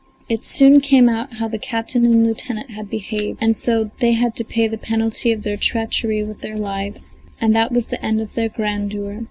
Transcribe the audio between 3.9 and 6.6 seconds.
they had to pay the penalty of their treachery with their